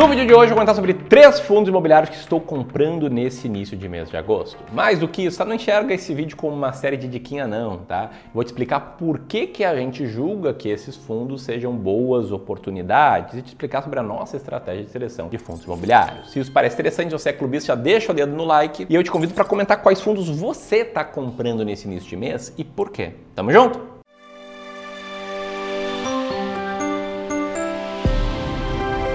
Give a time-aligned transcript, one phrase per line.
[0.00, 3.46] No vídeo de hoje eu vou comentar sobre três fundos imobiliários que estou comprando nesse
[3.46, 4.56] início de mês de agosto.
[4.72, 5.44] Mais do que isso, tá?
[5.44, 8.10] não enxerga esse vídeo como uma série de diquinha não, tá?
[8.32, 13.34] Vou te explicar por que, que a gente julga que esses fundos sejam boas oportunidades
[13.34, 16.32] e te explicar sobre a nossa estratégia de seleção de fundos imobiliários.
[16.32, 19.04] Se isso parece interessante, você é clubista, já deixa o dedo no like e eu
[19.04, 22.90] te convido para comentar quais fundos você está comprando nesse início de mês e por
[22.90, 23.12] quê.
[23.34, 23.99] Tamo junto?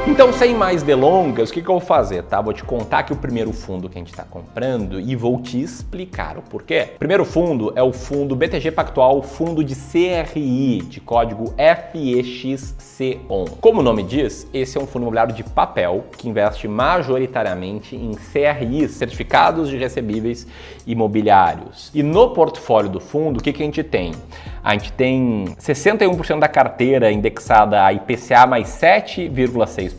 [0.07, 2.39] Então, sem mais delongas, o que, que, eu vou fazer, tá?
[2.39, 5.59] Vou te contar aqui o primeiro fundo que a gente está comprando e vou te
[5.59, 6.89] explicar o porquê.
[6.95, 13.57] O primeiro fundo é o fundo BTG Pactual, fundo de CRI, de código FEXC11.
[13.59, 18.11] Como o nome diz, esse é um fundo imobiliário de papel que investe majoritariamente em
[18.13, 20.45] CRIs, certificados de recebíveis
[20.85, 21.89] imobiliários.
[21.95, 24.11] E no portfólio do fundo, o que, que a gente tem?
[24.63, 29.94] A gente tem 61% da carteira indexada a IPCA mais 7,6%.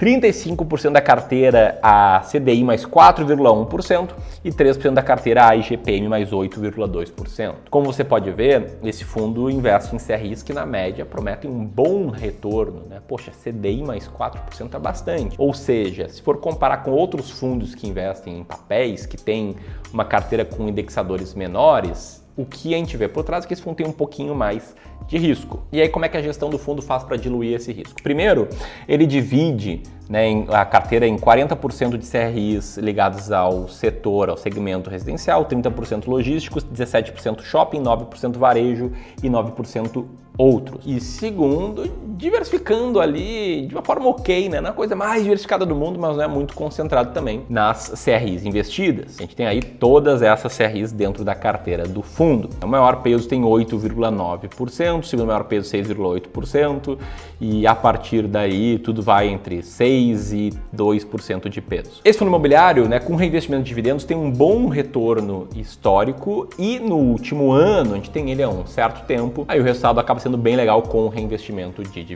[0.00, 4.08] 35% da carteira a CDI mais 4,1%
[4.42, 7.54] e 3% da carteira a IGPM mais 8,2%.
[7.68, 12.08] Como você pode ver, esse fundo investe em CRIs que na média prometem um bom
[12.08, 13.02] retorno, né?
[13.06, 15.34] Poxa, CDI mais 4% é bastante.
[15.36, 19.54] Ou seja, se for comparar com outros fundos que investem em papéis, que têm
[19.92, 23.62] uma carteira com indexadores menores, o que a gente vê por trás é que esse
[23.62, 24.74] fundo tem um pouquinho mais
[25.06, 25.62] de risco.
[25.72, 28.00] E aí, como é que a gestão do fundo faz para diluir esse risco?
[28.02, 28.48] Primeiro,
[28.88, 35.44] ele divide né, a carteira em 40% de CRIs ligados ao setor, ao segmento residencial,
[35.44, 40.04] 30% logísticos, 17% shopping, 9% varejo e 9%
[40.38, 40.80] outros.
[40.86, 44.60] E segundo, diversificando ali de uma forma ok, né?
[44.60, 49.16] Na coisa mais diversificada do mundo, mas não é muito concentrado também nas CRIs investidas.
[49.18, 52.50] A gente tem aí todas essas CRIs dentro da carteira do fundo.
[52.62, 56.98] O maior peso tem 8,9%, o segundo maior peso 6,8%
[57.40, 62.02] e a partir daí tudo vai entre 6 e 2% de peso.
[62.04, 66.96] Esse fundo imobiliário, né, com reinvestimento de dividendos, tem um bom retorno histórico e no
[66.96, 70.36] último ano, a gente tem ele há um certo tempo, aí o resultado acaba sendo
[70.36, 72.09] bem legal com o reinvestimento de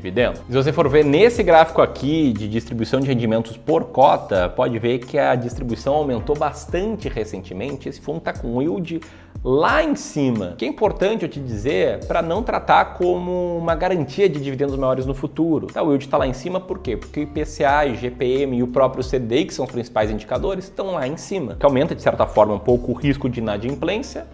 [0.48, 4.98] Se você for ver nesse gráfico aqui de distribuição de rendimentos por cota, pode ver
[4.98, 7.88] que a distribuição aumentou bastante recentemente.
[7.88, 9.00] Esse fundo está com yield
[9.44, 10.50] lá em cima.
[10.52, 14.76] O que é importante eu te dizer para não tratar como uma garantia de dividendos
[14.76, 15.66] maiores no futuro.
[15.66, 16.96] Tá, o yield está lá em cima por quê?
[16.96, 20.92] Porque o IPCA, o GPM e o próprio CDI, que são os principais indicadores, estão
[20.92, 24.26] lá em cima, que aumenta de certa forma um pouco o risco de inadimplência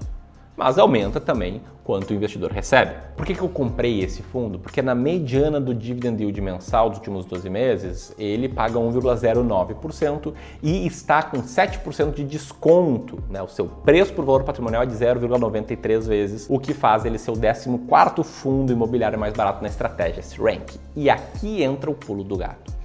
[0.60, 2.92] mas aumenta também quanto o investidor recebe.
[3.16, 4.58] Por que, que eu comprei esse fundo?
[4.58, 10.86] Porque na mediana do dividend yield mensal dos últimos 12 meses, ele paga 1,09% e
[10.86, 13.18] está com 7% de desconto.
[13.30, 13.40] Né?
[13.40, 17.30] O seu preço por valor patrimonial é de 0,93 vezes, o que faz ele ser
[17.30, 20.74] o 14º fundo imobiliário mais barato na estratégia S-Rank.
[20.94, 22.79] E aqui entra o pulo do gato.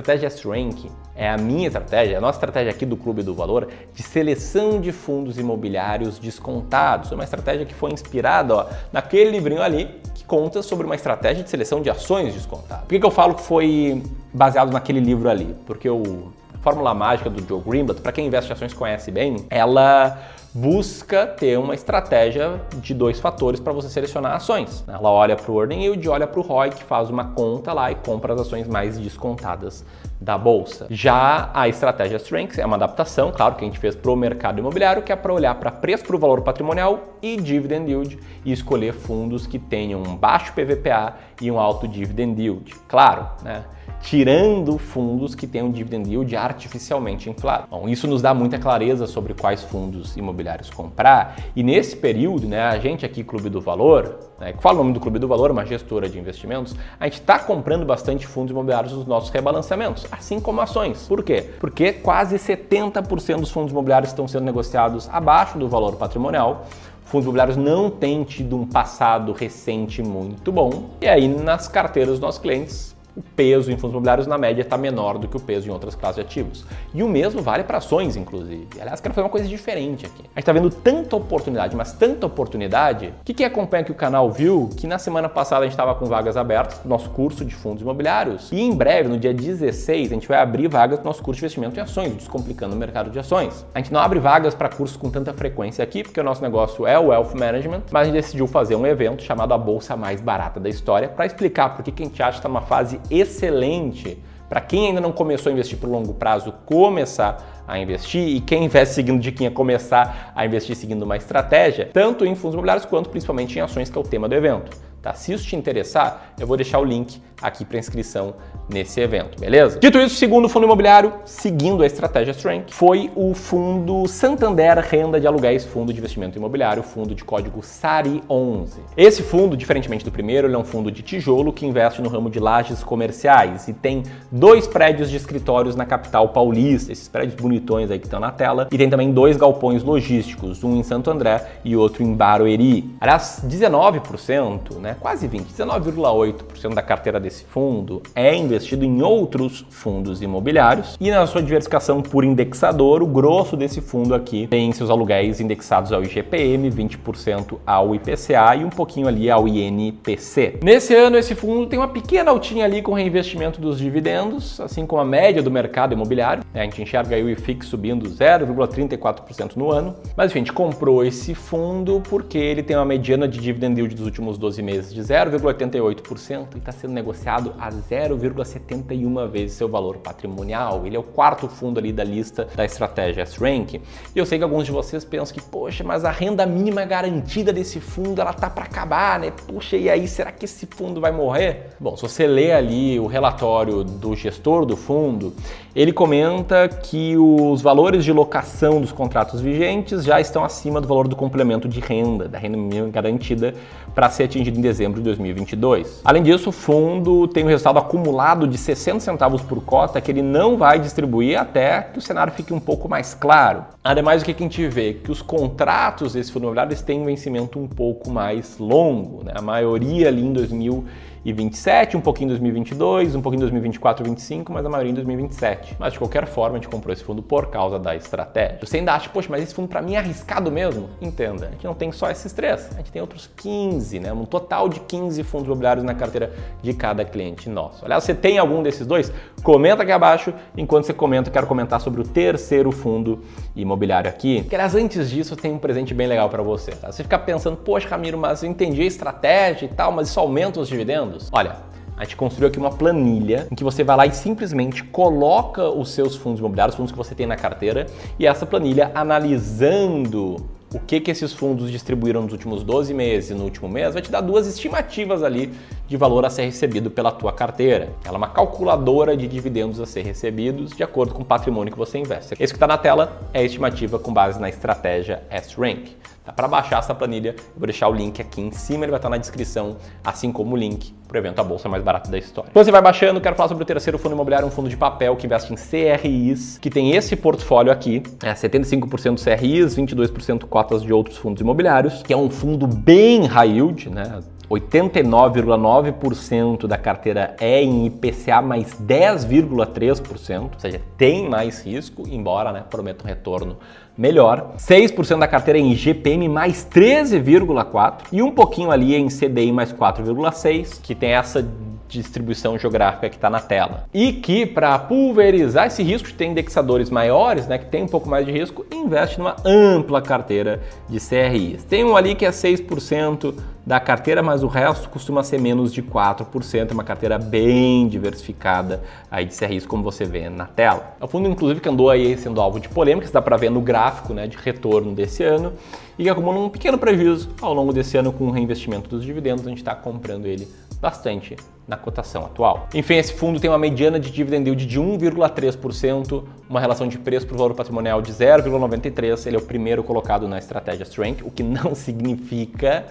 [0.00, 4.02] Estratégia S-Rank é a minha estratégia, a nossa estratégia aqui do Clube do Valor de
[4.02, 7.12] seleção de fundos imobiliários descontados.
[7.12, 11.44] É uma estratégia que foi inspirada ó, naquele livrinho ali que conta sobre uma estratégia
[11.44, 12.84] de seleção de ações descontadas.
[12.84, 14.02] Por que, que eu falo que foi
[14.32, 15.54] baseado naquele livro ali?
[15.66, 20.18] Porque o Fórmula Mágica do Joe Greenblatt, para quem investe em ações conhece bem, ela
[20.52, 24.84] busca ter uma estratégia de dois fatores para você selecionar ações.
[24.86, 27.90] Ela olha para o earning yield, olha para o ROI, que faz uma conta lá
[27.90, 29.84] e compra as ações mais descontadas
[30.20, 30.86] da bolsa.
[30.90, 34.58] Já a estratégia Strengths é uma adaptação, claro, que a gente fez para o mercado
[34.58, 38.52] imobiliário, que é para olhar para preço para o valor patrimonial e dividend yield e
[38.52, 42.74] escolher fundos que tenham um baixo PVPA e um alto dividend yield.
[42.86, 43.64] Claro, né?
[44.02, 47.66] Tirando fundos que têm um dividend yield artificialmente inflado.
[47.70, 52.62] Bom, isso nos dá muita clareza sobre quais fundos imobiliários comprar e nesse período, né,
[52.62, 55.50] a gente aqui Clube do Valor, né, que fala o nome do Clube do Valor,
[55.50, 60.40] uma gestora de investimentos, a gente está comprando bastante fundos imobiliários nos nossos rebalanceamentos, assim
[60.40, 61.06] como ações.
[61.06, 61.50] Por quê?
[61.60, 66.66] Porque quase 70% dos fundos imobiliários estão sendo negociados abaixo do valor patrimonial
[67.10, 70.90] fundos imobiliários não têm tido um passado recente muito bom.
[71.00, 74.76] E aí, nas carteiras dos nossos clientes, o peso em fundos imobiliários na média está
[74.76, 76.64] menor do que o peso em outras classes de ativos.
[76.94, 78.66] E o mesmo vale para ações, inclusive.
[78.80, 80.22] Aliás, quero fazer uma coisa diferente aqui.
[80.22, 84.30] A gente está vendo tanta oportunidade, mas tanta oportunidade, que quem acompanha aqui o canal
[84.30, 87.54] viu que na semana passada a gente estava com vagas abertas no nosso curso de
[87.54, 88.50] fundos imobiliários.
[88.52, 91.44] E em breve, no dia 16, a gente vai abrir vagas no nosso curso de
[91.44, 93.66] investimento em ações, descomplicando o mercado de ações.
[93.74, 96.86] A gente não abre vagas para cursos com tanta frequência aqui, porque o nosso negócio
[96.86, 100.20] é o Wealth Management, mas a gente decidiu fazer um evento chamado a Bolsa Mais
[100.20, 104.18] Barata da História para explicar por que a gente acha que está numa fase excelente
[104.48, 108.64] para quem ainda não começou a investir por longo prazo começar a investir e quem
[108.64, 113.56] investe seguindo diquinha começar a investir seguindo uma estratégia, tanto em fundos imobiliários quanto principalmente
[113.56, 114.89] em ações, que é o tema do evento.
[115.02, 115.14] Tá?
[115.14, 118.34] Se isso te interessar, eu vou deixar o link aqui para inscrição
[118.68, 119.78] nesse evento, beleza?
[119.80, 125.26] Dito isso, segundo fundo imobiliário, seguindo a estratégia Strength, foi o fundo Santander Renda de
[125.26, 128.68] Aluguéis Fundo de Investimento Imobiliário, fundo de código SARI11.
[128.96, 132.38] Esse fundo, diferentemente do primeiro, é um fundo de tijolo que investe no ramo de
[132.38, 137.98] lajes comerciais e tem dois prédios de escritórios na capital paulista, esses prédios bonitões aí
[137.98, 141.74] que estão na tela, e tem também dois galpões logísticos, um em Santo André e
[141.74, 142.88] outro em Barueri.
[143.00, 150.22] Aliás, 19%, né, quase 20, 19,8% da carteira desse fundo é investido em outros fundos
[150.22, 155.40] imobiliários e na sua diversificação por indexador, o grosso desse fundo aqui tem seus aluguéis
[155.40, 160.58] indexados ao IGPM, 20% ao IPCA e um pouquinho ali ao INPC.
[160.62, 165.00] Nesse ano, esse fundo tem uma pequena altinha ali com reinvestimento dos dividendos, assim como
[165.02, 166.42] a média do mercado imobiliário.
[166.54, 169.94] A gente enxerga aí o IFIX subindo 0,34% no ano.
[170.16, 174.04] Mas a gente comprou esse fundo porque ele tem uma mediana de dividend yield dos
[174.04, 180.86] últimos 12 meses de 0,88% e está sendo negociado a 0,71 vezes seu valor patrimonial.
[180.86, 183.74] Ele é o quarto fundo ali da lista da estratégia S-Rank.
[183.74, 183.82] E
[184.14, 187.80] eu sei que alguns de vocês pensam que, poxa, mas a renda mínima garantida desse
[187.80, 189.30] fundo, ela tá para acabar, né?
[189.30, 191.70] Puxa, e aí, será que esse fundo vai morrer?
[191.78, 195.34] Bom, se você lê ali o relatório do gestor do fundo,
[195.74, 201.06] ele comenta que os valores de locação dos contratos vigentes já estão acima do valor
[201.06, 203.54] do complemento de renda, da renda mínima garantida,
[203.94, 206.00] para ser atingido em dezembro de 2022.
[206.04, 210.22] Além disso, o fundo tem um resultado acumulado de 60 centavos por cota que ele
[210.22, 213.64] não vai distribuir até que o cenário fique um pouco mais claro.
[213.82, 214.94] Ademais, o que a gente vê?
[214.94, 219.32] Que os contratos desse fundo imobiliário têm um vencimento um pouco mais longo, né?
[219.34, 220.84] a maioria ali em 2000
[221.24, 225.59] 2027, um pouquinho em 2022, um pouquinho em 2024 2025, mas a maioria em 2027.
[225.78, 228.58] Mas de qualquer forma, a gente comprou esse fundo por causa da estratégia.
[228.60, 230.90] Você ainda acha, poxa, mas esse fundo para mim é arriscado mesmo?
[231.00, 234.12] Entenda, a gente não tem só esses três, a gente tem outros 15, né?
[234.12, 237.84] Um total de 15 fundos imobiliários na carteira de cada cliente nosso.
[237.84, 239.12] Aliás, você tem algum desses dois?
[239.42, 240.32] Comenta aqui abaixo.
[240.56, 243.22] Enquanto você comenta, quero comentar sobre o terceiro fundo
[243.54, 244.42] imobiliário aqui.
[244.44, 246.72] Que, aliás, antes disso, tem um presente bem legal para você.
[246.72, 246.90] Tá?
[246.90, 250.60] Você fica pensando, poxa, Ramiro, mas eu entendi a estratégia e tal, mas isso aumenta
[250.60, 251.28] os dividendos?
[251.32, 251.56] Olha,
[252.00, 255.90] a gente construiu aqui uma planilha em que você vai lá e simplesmente coloca os
[255.90, 257.84] seus fundos imobiliários, os fundos que você tem na carteira,
[258.18, 260.36] e essa planilha analisando
[260.72, 264.02] o que, que esses fundos distribuíram nos últimos 12 meses e no último mês, vai
[264.02, 265.52] te dar duas estimativas ali
[265.90, 267.88] de valor a ser recebido pela tua carteira.
[268.04, 271.76] Ela é uma calculadora de dividendos a ser recebidos de acordo com o patrimônio que
[271.76, 272.34] você investe.
[272.38, 275.96] Esse que está na tela é a estimativa com base na estratégia S-Rank.
[276.24, 276.32] Tá?
[276.32, 279.08] Para baixar essa planilha, eu vou deixar o link aqui em cima, ele vai estar
[279.08, 282.52] na descrição, assim como o link para o evento A Bolsa Mais Barata da História.
[282.52, 285.16] Quando você vai baixando, quero falar sobre o terceiro fundo imobiliário, um fundo de papel
[285.16, 290.92] que investe em CRIs, que tem esse portfólio aqui, é 75% CRIs, 22% cotas de
[290.92, 294.20] outros fundos imobiliários, que é um fundo bem high yield, né?
[294.50, 302.64] 89,9% da carteira é em IPCA mais 10,3%, ou seja, tem mais risco, embora né,
[302.68, 303.58] prometa um retorno
[303.96, 304.54] melhor.
[304.56, 309.72] 6% da carteira é em GPM mais 13,4% e um pouquinho ali em CDI mais
[309.72, 311.48] 4,6%, que tem essa
[311.90, 313.84] distribuição geográfica que está na tela.
[313.92, 318.24] E que, para pulverizar esse risco, tem indexadores maiores, né, que tem um pouco mais
[318.24, 321.64] de risco, investe numa ampla carteira de CRIs.
[321.64, 325.82] Tem um ali que é 6% da carteira, mas o resto costuma ser menos de
[325.82, 330.96] 4%, é uma carteira bem diversificada aí de CRIs, como você vê na tela.
[331.00, 334.14] É fundo, inclusive, que andou aí sendo alvo de polêmicas, dá para ver no gráfico
[334.14, 335.52] né, de retorno desse ano,
[335.98, 339.46] e que acumula um pequeno prejuízo ao longo desse ano com o reinvestimento dos dividendos,
[339.46, 340.48] a gente está comprando ele
[340.80, 341.36] bastante
[341.70, 342.68] na cotação atual.
[342.74, 347.28] Enfim, esse fundo tem uma mediana de dividend yield de 1,3%, uma relação de preço
[347.28, 349.26] por valor patrimonial de 0,93.
[349.26, 352.84] Ele é o primeiro colocado na estratégia Strength, o que não significa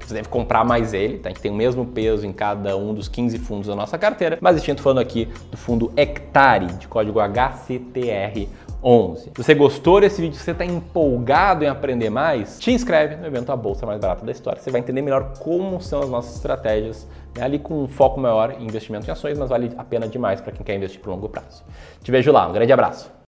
[0.00, 1.28] que você deve comprar mais ele, tá?
[1.28, 4.36] A gente tem o mesmo peso em cada um dos 15 fundos da nossa carteira,
[4.40, 8.48] mas estou falando aqui do fundo Hectare, de código HCTR
[8.84, 9.22] 11.
[9.22, 13.26] Se você gostou desse vídeo, se você está empolgado em aprender mais, te inscreve no
[13.26, 14.60] evento A Bolsa Mais Barata da História.
[14.60, 17.42] Você vai entender melhor como são as nossas estratégias, né?
[17.42, 20.52] ali com um foco maior em investimento em ações, mas vale a pena demais para
[20.52, 21.64] quem quer investir por longo prazo.
[22.02, 23.13] Te vejo lá, um grande abraço.